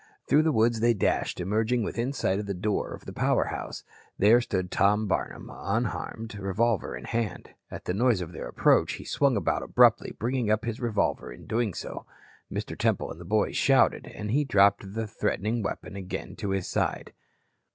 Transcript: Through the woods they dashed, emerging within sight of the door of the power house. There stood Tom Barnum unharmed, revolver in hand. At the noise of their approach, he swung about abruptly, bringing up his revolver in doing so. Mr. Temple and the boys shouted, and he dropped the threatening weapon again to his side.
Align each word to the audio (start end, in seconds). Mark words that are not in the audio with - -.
Through 0.27 0.41
the 0.41 0.51
woods 0.51 0.79
they 0.79 0.95
dashed, 0.95 1.39
emerging 1.39 1.83
within 1.83 2.11
sight 2.11 2.39
of 2.39 2.47
the 2.47 2.55
door 2.55 2.91
of 2.95 3.05
the 3.05 3.13
power 3.13 3.43
house. 3.53 3.83
There 4.17 4.41
stood 4.41 4.71
Tom 4.71 5.05
Barnum 5.05 5.51
unharmed, 5.53 6.39
revolver 6.39 6.97
in 6.97 7.03
hand. 7.03 7.51
At 7.69 7.85
the 7.85 7.93
noise 7.93 8.19
of 8.19 8.31
their 8.31 8.47
approach, 8.47 8.93
he 8.93 9.05
swung 9.05 9.37
about 9.37 9.61
abruptly, 9.61 10.15
bringing 10.17 10.49
up 10.49 10.65
his 10.65 10.79
revolver 10.79 11.31
in 11.31 11.45
doing 11.45 11.75
so. 11.75 12.07
Mr. 12.51 12.75
Temple 12.75 13.11
and 13.11 13.21
the 13.21 13.25
boys 13.25 13.55
shouted, 13.57 14.07
and 14.07 14.31
he 14.31 14.43
dropped 14.43 14.95
the 14.95 15.05
threatening 15.05 15.61
weapon 15.61 15.95
again 15.95 16.35
to 16.37 16.49
his 16.49 16.67
side. 16.67 17.13